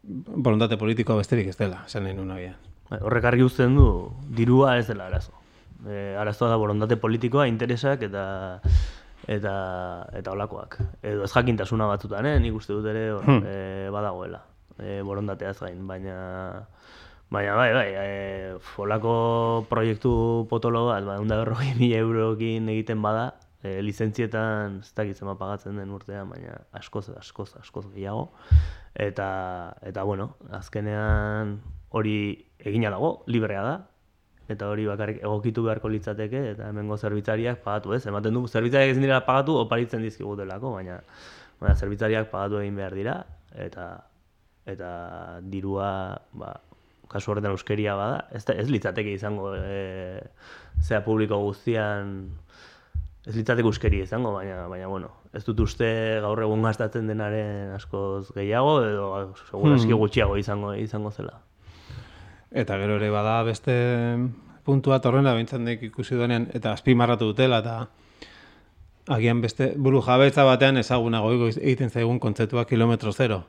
[0.03, 2.70] borondate politikoa besterik ez dela, esan nahi nuen agian.
[2.99, 3.87] Horrek argi uzten du,
[4.35, 5.31] dirua ez dela arazo.
[5.87, 8.23] E, arazoa da borondate politikoa, interesak eta
[9.31, 9.53] eta
[10.17, 10.79] eta olakoak.
[11.01, 12.39] Edo ez jakintasuna batzutan, eh?
[12.41, 13.45] nik uste dut ere hor, Hmm.
[13.45, 14.43] e, badagoela.
[14.79, 16.67] E, borondateaz gain, baina
[17.31, 23.37] Baina bai, bai, e, olako proiektu potolo bat, ba, unda berrogei mila eurokin egiten bada,
[23.63, 28.33] e, lizentzietan ez dakit zema pagatzen den urtean, baina askoz, askoz, askoz gehiago.
[28.99, 31.61] Eta, eta bueno, azkenean
[31.95, 33.75] hori egina dago, librea da,
[34.51, 39.05] eta hori bakarrik egokitu beharko litzateke, eta hemengo zerbitzariak pagatu ez, ematen du, zerbitzariak ezin
[39.07, 40.99] dira pagatu, oparitzen dizkigutelako, baina,
[41.61, 43.19] baina zerbitzariak pagatu egin behar dira,
[43.55, 43.91] eta
[44.71, 44.89] eta
[45.49, 46.51] dirua, ba,
[47.11, 50.21] kasu horretan euskeria bada, ez, da, ez litzateke izango e,
[50.85, 52.29] zea publiko guztian
[53.27, 55.87] ez litzateke euskeri izango, baina, baina bueno, ez dut uste
[56.23, 59.09] gaur egun gastatzen denaren askoz gehiago edo
[59.49, 59.99] segurazki Hmm.
[59.99, 61.41] gutxiago izango izango zela.
[62.51, 63.73] Eta gero ere bada beste
[64.67, 67.87] puntua torrena behintzen nik ikusi duenean, eta azpimarratu dutela, eta
[69.15, 73.45] agian beste buru jabetza batean ezagunago egiten zaigun kontzeptua kilometro zero.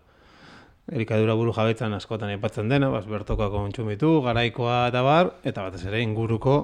[0.91, 6.01] Elikadura buru jabetzan askotan aipatzen dena, bas, bertokoa kontsumitu, garaikoa eta bar, eta batez ere
[6.03, 6.57] inguruko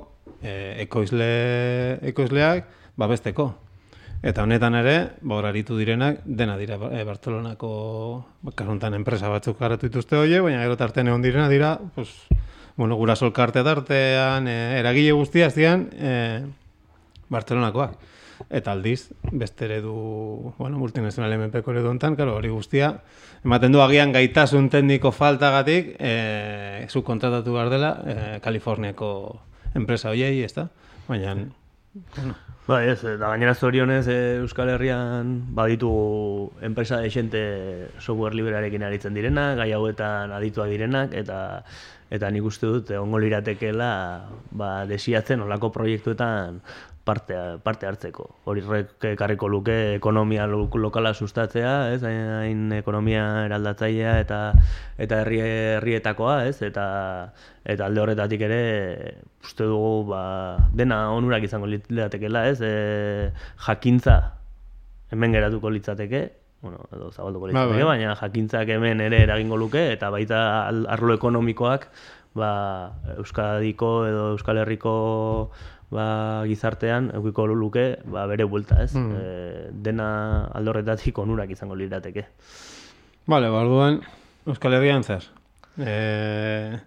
[0.42, 1.28] e, ekoizle,
[2.10, 2.66] ekoizleak
[2.98, 3.52] babesteko.
[4.18, 7.70] Eta honetan ere, ba, hor aritu direnak, dena dira e, Bartolonako,
[8.58, 12.10] kasuntan enpresa batzuk garatu dituzte hoie, baina gero tartean egon direna dira, pues,
[12.76, 16.42] bueno, gura solkarte tartean, e, eragile guztia zian, e,
[17.30, 17.94] Bartolonakoak.
[18.54, 19.94] Eta aldiz, beste eredu,
[20.58, 22.92] bueno, multinazional MPko eredu hontan, claro, hori guztia,
[23.46, 29.12] ematen du agian gaitasun tekniko faltagatik, e, zu kontratatu behar dela, e, Kaliforniako
[29.78, 30.68] enpresa hoiei, ez da?
[31.06, 31.36] Baina,
[32.16, 32.34] bueno,
[32.68, 37.40] Bai, ez, eta gainera zorionez e, Euskal Herrian baditugu enpresa desente
[37.96, 41.38] software librearekin aritzen direnak, gai hauetan adituak direnak, eta
[42.12, 43.88] eta nik uste dut egongo liratekeela
[44.60, 46.60] ba, desiatzen olako proiektuetan
[47.08, 48.26] parte, parte hartzeko.
[48.52, 48.62] Hori
[49.10, 54.40] ekarriko luke ekonomia lo- lokala sustatzea, ez, hain, ekonomia eraldatzailea eta
[55.00, 56.84] eta herri herrietakoa, ez, eta
[57.64, 58.60] eta alde horretatik ere
[59.44, 60.22] uste dugu ba,
[60.76, 63.32] dena onurak izango litzatekeela, ez, e,
[63.66, 64.18] jakintza
[65.10, 66.22] hemen geratuko litzateke,
[66.60, 67.90] bueno, edo zabalduko Ba, litzateke, bai.
[67.96, 71.88] baina jakintzak hemen ere eragingo luke, eta baita arlo ekonomikoak
[72.38, 72.50] ba,
[73.16, 74.92] Euskadiko edo Euskal Herriko
[75.90, 78.94] ba, gizartean eukiko luke ba, bere buelta, ez?
[78.94, 79.12] Mm.
[79.14, 80.08] E, dena
[80.54, 82.26] alde horretatik onurak izango lirateke.
[83.26, 84.02] Vale, ba, orduan
[84.48, 85.26] Euskal Herrian zer.
[85.78, 86.78] E,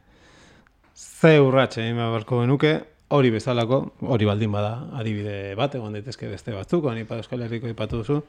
[0.96, 2.76] ze urratxe egin beharko genuke,
[3.12, 7.70] hori bezalako, hori baldin bada adibide bat, egon daitezke beste batzuk, honi pa Euskal Herriko
[7.72, 8.22] ipatu duzu.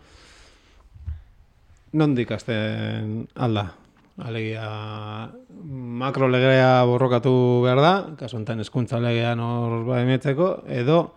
[1.92, 3.68] Nondik hasten alda?
[4.20, 5.32] Alegia
[5.64, 11.14] makro legea borrokatu behar da, kasu honetan hezkuntza legea nor baemetzeko, edo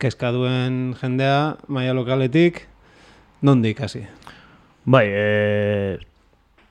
[0.00, 2.62] kezka duen jendea maila lokaletik,
[3.44, 4.06] nondik hasi?
[4.88, 5.98] Bai, e,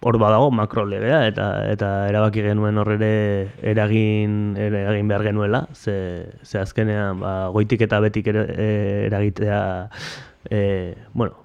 [0.01, 3.13] hor badago makro legea eta eta erabaki genuen hor ere
[3.61, 8.67] eragin eragin behar genuela, ze, ze azkenean ba, goitik eta betik ere, e,
[9.05, 9.61] eragitea
[10.49, 10.65] e,
[11.13, 11.37] bueno,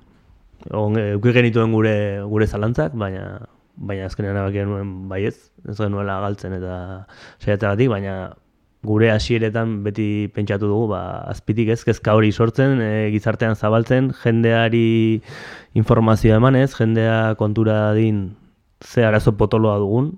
[0.73, 1.95] on, euki genituen gure
[2.25, 3.37] gure zalantzak, baina
[3.79, 5.37] baina azkenean erabaki genuen baiez,
[5.69, 6.75] ez genuela galtzen eta
[7.39, 8.19] saiatzeagatik, baina
[8.87, 11.01] gure hasieretan beti pentsatu dugu ba,
[11.31, 15.21] azpitik ez kezka hori sortzen, e, gizartean zabaltzen, jendeari
[15.79, 18.37] informazioa emanez, jendea kontura din
[18.81, 20.13] ze arazo potoloa dugun,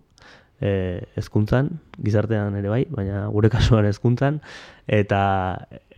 [0.61, 1.71] e, hezkuntzan,
[2.05, 4.41] gizartean ere bai, baina gure kasuan hezkuntzan,
[4.87, 5.23] eta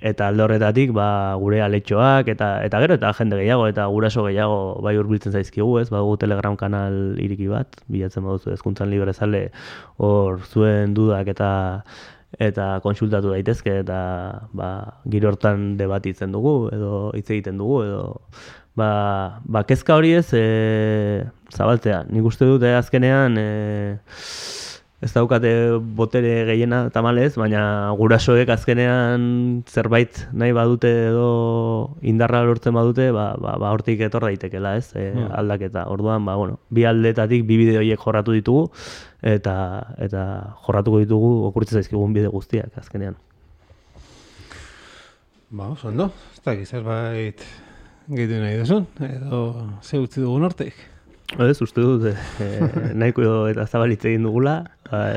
[0.03, 4.81] eta alde horretatik ba, gure aletxoak eta eta gero eta jende gehiago eta guraso gehiago
[4.83, 5.89] bai hurbiltzen zaizkigu, ez?
[5.95, 9.45] Badugu Telegram kanal iriki bat, bilatzen baduzu hezkuntzan librezale
[10.03, 11.53] hor zuen dudak eta
[12.41, 14.01] eta kontsultatu daitezke eta
[14.57, 14.69] ba,
[15.07, 18.03] giro hortan debatitzen dugu edo hitz egiten dugu edo
[18.77, 22.05] ba, ba kezka hori ez e, zabaltzea.
[22.11, 23.47] Nik uste dute azkenean e,
[25.03, 25.51] ez daukate
[25.99, 27.63] botere gehiena tamalez, baina
[27.99, 29.25] gurasoek azkenean
[29.67, 31.27] zerbait nahi badute edo
[32.07, 35.11] indarra lortzen badute, ba, ba, ba hortik etor daitekela, ez, e,
[35.41, 35.89] aldaketa.
[35.91, 38.69] Orduan, ba, bueno, bi aldetatik bi bide horiek jorratu ditugu,
[39.35, 39.57] eta
[40.07, 40.23] eta
[40.65, 43.19] jorratuko ditugu okurtzen zaizkigun bide guztiak azkenean.
[45.53, 47.43] Ba, oso ondo, ez dakit zerbait
[48.17, 49.43] gehitu nahi duzun, edo
[49.83, 50.77] ze utzi dugun hortik.
[51.41, 52.49] Ez, uste dut, e,
[53.01, 54.59] nahiko eta zabalitze egin dugula,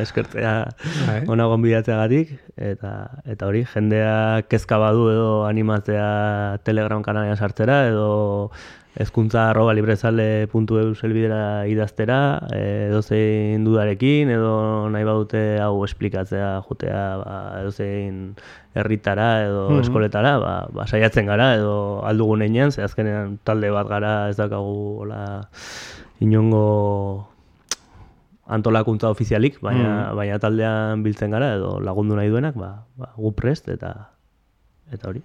[0.02, 0.54] eskertzea
[1.08, 1.20] Bai.
[1.28, 2.94] ona gonbidatzeagatik, eta,
[3.26, 8.52] eta hori, jendea kezka badu edo animatzea Telegram kanalean sartzera, edo
[8.96, 12.20] ezkuntza arroba librezale.eu zelbidera idaztera,
[12.56, 18.22] e, edozein dudarekin, edo nahi badute hau esplikatzea jutea ba, edozein
[18.76, 19.82] herritara edo Mhm.
[19.84, 21.76] eskoletara, ba, ba, saiatzen gara, edo
[22.08, 25.50] aldugun einean, ze azkenean talde bat gara ez daukagu hola,
[26.24, 27.28] inongo
[28.46, 33.70] antolakuntza ofizialik, baina, baina taldean biltzen gara, edo lagundu nahi duenak, ba, ba, gu prest,
[33.74, 33.94] eta
[34.94, 35.24] eta hori.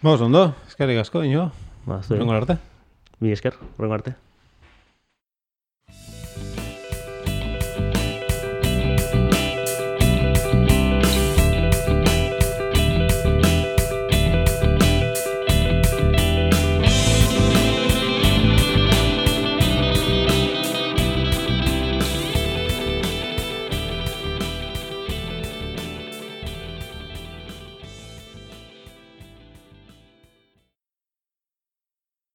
[0.00, 1.50] Ba, ondo, eskerrik asko, ino.
[1.84, 2.00] Ba.
[2.08, 2.56] Rengo arte.
[3.20, 4.14] Mi esker, horrengo arte.